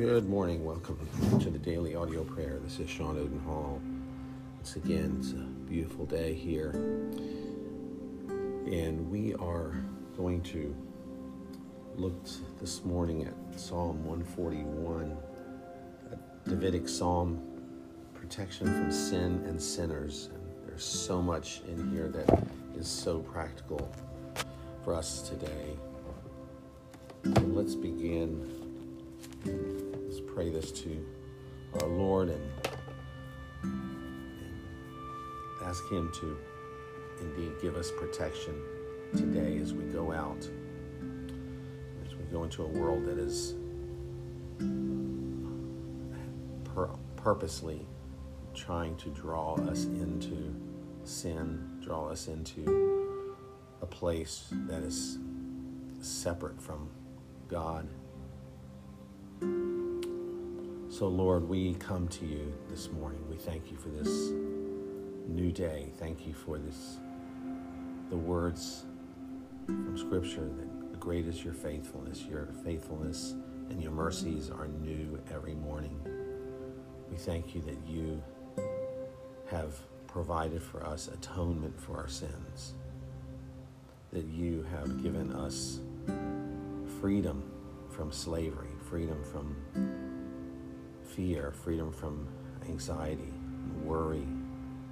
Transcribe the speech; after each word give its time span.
Good 0.00 0.30
morning. 0.30 0.64
Welcome 0.64 0.98
to 1.40 1.50
the 1.50 1.58
daily 1.58 1.94
audio 1.94 2.24
prayer. 2.24 2.58
This 2.64 2.78
is 2.78 2.88
Sean 2.88 3.18
Odenhall. 3.18 3.82
Once 4.56 4.76
again, 4.76 5.16
it's 5.18 5.32
a 5.32 5.44
beautiful 5.68 6.06
day 6.06 6.32
here. 6.32 6.70
And 8.30 9.10
we 9.10 9.34
are 9.34 9.74
going 10.16 10.40
to 10.44 10.74
look 11.96 12.14
this 12.62 12.82
morning 12.82 13.26
at 13.26 13.60
Psalm 13.60 14.02
141, 14.06 15.18
a 16.12 16.48
Davidic 16.48 16.88
psalm, 16.88 17.42
protection 18.14 18.68
from 18.68 18.90
sin 18.90 19.44
and 19.46 19.60
sinners. 19.60 20.30
And 20.32 20.42
there's 20.66 20.82
so 20.82 21.20
much 21.20 21.60
in 21.68 21.90
here 21.90 22.08
that 22.08 22.48
is 22.74 22.88
so 22.88 23.18
practical 23.18 23.92
for 24.82 24.94
us 24.94 25.28
today. 25.28 25.76
So 27.22 27.42
let's 27.42 27.74
begin 27.74 28.59
Let's 29.44 30.20
pray 30.20 30.50
this 30.50 30.70
to 30.72 31.06
our 31.80 31.88
Lord 31.88 32.28
and, 32.28 32.50
and 33.62 33.72
ask 35.64 35.82
Him 35.90 36.12
to 36.20 36.36
indeed 37.20 37.52
give 37.62 37.76
us 37.76 37.90
protection 37.98 38.54
today 39.16 39.58
as 39.58 39.72
we 39.72 39.84
go 39.84 40.12
out, 40.12 40.48
as 42.04 42.14
we 42.14 42.24
go 42.30 42.44
into 42.44 42.64
a 42.64 42.66
world 42.66 43.06
that 43.06 43.18
is 43.18 43.54
pur- 46.74 46.90
purposely 47.16 47.86
trying 48.54 48.96
to 48.96 49.08
draw 49.10 49.54
us 49.54 49.84
into 49.84 50.54
sin, 51.04 51.78
draw 51.82 52.08
us 52.08 52.28
into 52.28 53.36
a 53.80 53.86
place 53.86 54.48
that 54.68 54.82
is 54.82 55.18
separate 56.00 56.60
from 56.60 56.90
God 57.48 57.88
so, 61.00 61.08
Lord, 61.08 61.48
we 61.48 61.72
come 61.76 62.08
to 62.08 62.26
you 62.26 62.52
this 62.68 62.90
morning. 62.90 63.24
We 63.30 63.36
thank 63.38 63.70
you 63.70 63.78
for 63.78 63.88
this 63.88 64.32
new 65.26 65.50
day. 65.50 65.86
Thank 65.96 66.26
you 66.26 66.34
for 66.34 66.58
this, 66.58 66.98
the 68.10 68.18
words 68.18 68.84
from 69.64 69.96
Scripture 69.96 70.44
that 70.44 71.00
great 71.00 71.26
is 71.26 71.42
your 71.42 71.54
faithfulness. 71.54 72.24
Your 72.24 72.48
faithfulness 72.62 73.34
and 73.70 73.82
your 73.82 73.92
mercies 73.92 74.50
are 74.50 74.68
new 74.68 75.18
every 75.32 75.54
morning. 75.54 75.98
We 77.10 77.16
thank 77.16 77.54
you 77.54 77.62
that 77.62 77.78
you 77.88 78.22
have 79.50 79.72
provided 80.06 80.62
for 80.62 80.84
us 80.84 81.08
atonement 81.08 81.80
for 81.80 81.96
our 81.96 82.08
sins, 82.08 82.74
that 84.12 84.26
you 84.26 84.66
have 84.70 85.02
given 85.02 85.32
us 85.32 85.80
freedom 87.00 87.42
from 87.88 88.12
slavery, 88.12 88.68
freedom 88.90 89.24
from 89.24 89.56
fear, 91.14 91.50
freedom 91.52 91.92
from 91.92 92.26
anxiety, 92.68 93.32
and 93.32 93.84
worry 93.84 94.26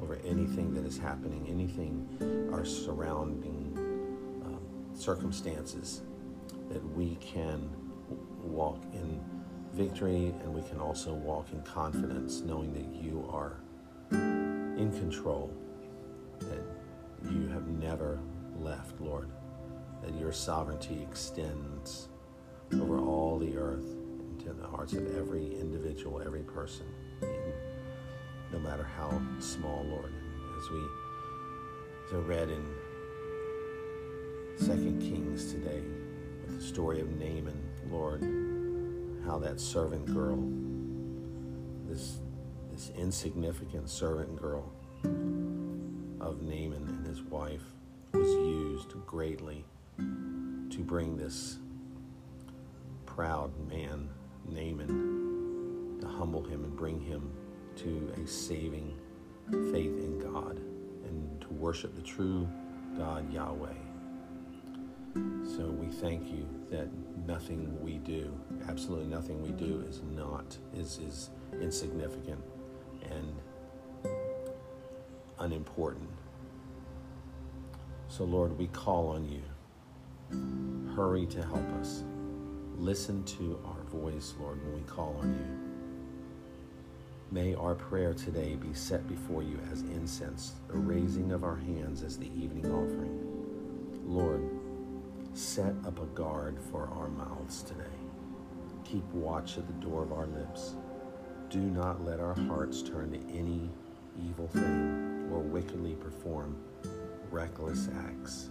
over 0.00 0.16
anything 0.24 0.74
that 0.74 0.84
is 0.84 0.98
happening, 0.98 1.46
anything 1.48 2.50
our 2.52 2.64
surrounding 2.64 3.72
um, 4.44 4.60
circumstances, 4.94 6.02
that 6.70 6.84
we 6.96 7.16
can 7.16 7.70
walk 8.42 8.82
in 8.92 9.20
victory 9.72 10.34
and 10.40 10.54
we 10.54 10.62
can 10.68 10.78
also 10.78 11.12
walk 11.12 11.46
in 11.52 11.62
confidence, 11.62 12.40
knowing 12.40 12.72
that 12.72 13.02
you 13.02 13.28
are 13.32 13.60
in 14.10 14.90
control, 14.98 15.52
that 16.40 16.62
you 17.30 17.48
have 17.48 17.66
never 17.68 18.20
left, 18.58 19.00
Lord, 19.00 19.30
that 20.02 20.14
your 20.14 20.32
sovereignty 20.32 21.00
extends 21.02 22.08
over 22.72 22.98
all 22.98 23.38
the 23.38 23.56
earth 23.56 24.03
into 24.46 24.60
the 24.60 24.66
hearts 24.66 24.92
of 24.92 25.16
every 25.16 25.58
individual, 25.58 26.20
every 26.20 26.42
person, 26.42 26.84
no 28.52 28.58
matter 28.58 28.82
how 28.82 29.20
small, 29.38 29.84
Lord. 29.84 30.12
As 30.58 30.70
we 30.70 30.80
I 32.12 32.16
read 32.16 32.50
in 32.50 32.64
Second 34.56 35.00
Kings 35.00 35.50
today 35.50 35.82
with 36.42 36.60
the 36.60 36.64
story 36.64 37.00
of 37.00 37.08
Naaman, 37.18 37.60
Lord, 37.90 38.20
how 39.26 39.38
that 39.38 39.58
servant 39.58 40.06
girl, 40.12 40.38
this 41.88 42.18
this 42.70 42.92
insignificant 42.96 43.88
servant 43.88 44.36
girl 44.40 44.70
of 46.20 46.42
Naaman 46.42 46.86
and 46.88 47.06
his 47.06 47.22
wife 47.22 47.64
was 48.12 48.28
used 48.28 48.94
greatly 49.06 49.64
to 49.98 50.78
bring 50.80 51.16
this 51.16 51.58
proud 53.06 53.52
man 53.68 54.08
Naaman 54.48 55.98
to 56.00 56.06
humble 56.06 56.42
him 56.42 56.64
and 56.64 56.76
bring 56.76 57.00
him 57.00 57.30
to 57.76 58.12
a 58.22 58.26
saving 58.26 58.96
faith 59.72 59.98
in 59.98 60.18
God 60.18 60.58
and 61.04 61.40
to 61.40 61.48
worship 61.48 61.94
the 61.94 62.02
true 62.02 62.48
God 62.96 63.32
Yahweh. 63.32 63.74
So 65.56 65.66
we 65.66 65.86
thank 65.86 66.30
you 66.30 66.48
that 66.70 66.88
nothing 67.26 67.80
we 67.82 67.98
do, 67.98 68.36
absolutely 68.68 69.06
nothing 69.06 69.42
we 69.42 69.50
do 69.50 69.84
is 69.88 70.02
not 70.14 70.56
is 70.76 70.98
is 70.98 71.30
insignificant 71.60 72.42
and 73.10 74.12
unimportant. 75.38 76.10
So 78.08 78.24
Lord, 78.24 78.58
we 78.58 78.66
call 78.68 79.08
on 79.08 79.28
you. 79.28 79.42
Hurry 80.94 81.26
to 81.26 81.42
help 81.42 81.68
us. 81.80 82.04
Listen 82.78 83.22
to 83.24 83.58
our 83.64 83.82
voice, 83.84 84.34
Lord, 84.40 84.62
when 84.64 84.74
we 84.74 84.82
call 84.82 85.16
on 85.20 85.32
you. 85.32 85.74
May 87.30 87.54
our 87.54 87.74
prayer 87.74 88.14
today 88.14 88.56
be 88.56 88.74
set 88.74 89.08
before 89.08 89.42
you 89.42 89.58
as 89.72 89.82
incense, 89.82 90.54
the 90.68 90.76
raising 90.76 91.32
of 91.32 91.44
our 91.44 91.56
hands 91.56 92.02
as 92.02 92.18
the 92.18 92.26
evening 92.26 92.66
offering. 92.66 93.20
Lord, 94.04 94.42
set 95.34 95.74
up 95.86 96.00
a 96.02 96.06
guard 96.06 96.58
for 96.70 96.88
our 96.88 97.08
mouths 97.08 97.62
today. 97.62 97.84
Keep 98.84 99.04
watch 99.12 99.56
at 99.56 99.66
the 99.66 99.86
door 99.86 100.02
of 100.02 100.12
our 100.12 100.26
lips. 100.26 100.74
Do 101.50 101.60
not 101.60 102.04
let 102.04 102.20
our 102.20 102.34
hearts 102.48 102.82
turn 102.82 103.12
to 103.12 103.18
any 103.36 103.70
evil 104.28 104.48
thing 104.48 105.28
or 105.32 105.38
wickedly 105.38 105.94
perform 105.94 106.56
reckless 107.30 107.88
acts 108.08 108.50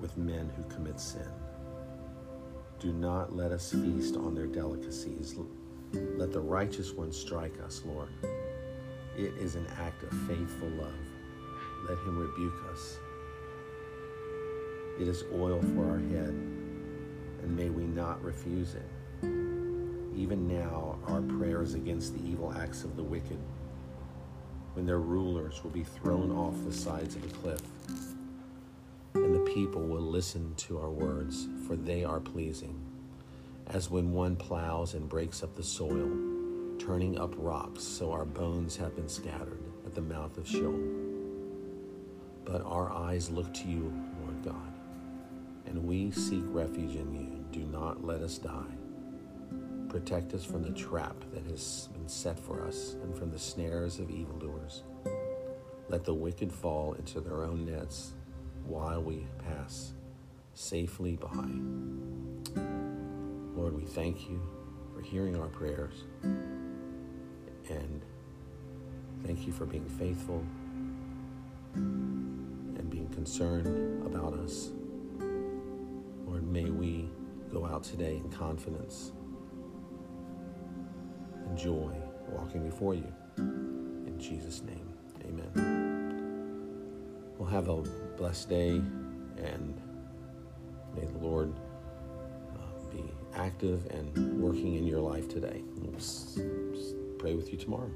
with 0.00 0.16
men 0.16 0.50
who 0.56 0.62
commit 0.74 1.00
sin. 1.00 1.28
Do 2.82 2.92
not 2.92 3.36
let 3.36 3.52
us 3.52 3.70
feast 3.70 4.16
on 4.16 4.34
their 4.34 4.48
delicacies. 4.48 5.36
Let 5.92 6.32
the 6.32 6.40
righteous 6.40 6.90
one 6.90 7.12
strike 7.12 7.54
us, 7.64 7.80
Lord. 7.84 8.08
It 9.16 9.34
is 9.38 9.54
an 9.54 9.68
act 9.78 10.02
of 10.02 10.10
faithful 10.26 10.68
love. 10.70 10.92
Let 11.88 11.96
him 11.98 12.18
rebuke 12.18 12.60
us. 12.72 12.96
It 14.98 15.06
is 15.06 15.22
oil 15.32 15.62
for 15.76 15.90
our 15.90 15.98
head, 15.98 16.34
and 17.42 17.56
may 17.56 17.70
we 17.70 17.84
not 17.84 18.20
refuse 18.20 18.74
it. 18.74 18.90
Even 20.16 20.48
now, 20.48 20.98
our 21.06 21.22
prayer 21.22 21.62
is 21.62 21.74
against 21.74 22.14
the 22.14 22.28
evil 22.28 22.52
acts 22.52 22.82
of 22.82 22.96
the 22.96 23.04
wicked, 23.04 23.38
when 24.74 24.86
their 24.86 24.98
rulers 24.98 25.62
will 25.62 25.70
be 25.70 25.84
thrown 25.84 26.32
off 26.32 26.56
the 26.64 26.72
sides 26.72 27.14
of 27.14 27.24
a 27.24 27.28
cliff 27.28 27.62
people 29.52 29.82
will 29.82 30.00
listen 30.00 30.54
to 30.54 30.78
our 30.78 30.88
words, 30.88 31.46
for 31.66 31.76
they 31.76 32.04
are 32.04 32.20
pleasing. 32.20 32.80
As 33.66 33.90
when 33.90 34.12
one 34.12 34.34
plows 34.34 34.94
and 34.94 35.06
breaks 35.06 35.42
up 35.42 35.54
the 35.54 35.62
soil, 35.62 36.10
turning 36.78 37.18
up 37.18 37.34
rocks, 37.36 37.82
so 37.82 38.12
our 38.12 38.24
bones 38.24 38.76
have 38.76 38.96
been 38.96 39.10
scattered 39.10 39.62
at 39.84 39.94
the 39.94 40.00
mouth 40.00 40.38
of 40.38 40.48
Sheol. 40.48 40.80
But 42.46 42.62
our 42.64 42.90
eyes 42.92 43.30
look 43.30 43.52
to 43.52 43.68
you, 43.68 43.92
Lord 44.22 44.42
God, 44.42 44.72
and 45.66 45.84
we 45.84 46.10
seek 46.12 46.44
refuge 46.46 46.96
in 46.96 47.14
you. 47.14 47.44
Do 47.52 47.66
not 47.70 48.02
let 48.02 48.22
us 48.22 48.38
die. 48.38 48.74
Protect 49.90 50.32
us 50.32 50.46
from 50.46 50.62
the 50.62 50.70
trap 50.70 51.16
that 51.34 51.44
has 51.50 51.90
been 51.92 52.08
set 52.08 52.38
for 52.38 52.66
us 52.66 52.96
and 53.02 53.14
from 53.14 53.30
the 53.30 53.38
snares 53.38 53.98
of 53.98 54.10
evildoers. 54.10 54.82
Let 55.90 56.04
the 56.04 56.14
wicked 56.14 56.50
fall 56.50 56.94
into 56.94 57.20
their 57.20 57.44
own 57.44 57.66
nets 57.66 58.12
while 58.66 59.02
we 59.02 59.26
pass 59.44 59.92
safely 60.54 61.16
by. 61.16 61.44
Lord, 63.54 63.76
we 63.76 63.84
thank 63.84 64.28
you 64.28 64.40
for 64.94 65.00
hearing 65.00 65.36
our 65.36 65.48
prayers 65.48 66.04
and 66.22 68.02
thank 69.24 69.46
you 69.46 69.52
for 69.52 69.66
being 69.66 69.88
faithful 69.88 70.44
and 71.74 72.90
being 72.90 73.08
concerned 73.08 74.06
about 74.06 74.34
us. 74.34 74.70
Lord, 76.26 76.46
may 76.46 76.70
we 76.70 77.08
go 77.52 77.66
out 77.66 77.84
today 77.84 78.16
in 78.16 78.30
confidence 78.30 79.12
and 81.46 81.56
joy 81.56 81.94
walking 82.30 82.64
before 82.68 82.94
you. 82.94 83.12
In 83.36 84.16
Jesus' 84.18 84.62
name, 84.62 84.92
amen. 85.24 85.82
We'll 87.38 87.48
have 87.48 87.68
a 87.68 87.82
blessed 88.22 88.50
day, 88.50 88.80
and 89.42 89.80
may 90.94 91.04
the 91.04 91.18
Lord 91.18 91.52
uh, 92.54 92.88
be 92.88 93.02
active 93.34 93.84
and 93.86 94.40
working 94.40 94.76
in 94.76 94.86
your 94.86 95.00
life 95.00 95.28
today. 95.28 95.64
We'll 95.74 97.16
pray 97.18 97.34
with 97.34 97.50
you 97.50 97.58
tomorrow. 97.58 97.90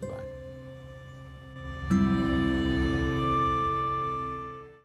Bye. 0.00 0.47